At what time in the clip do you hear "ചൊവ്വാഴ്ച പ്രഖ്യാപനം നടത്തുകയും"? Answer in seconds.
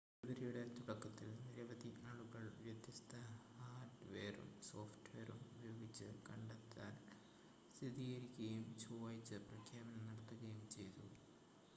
8.81-10.61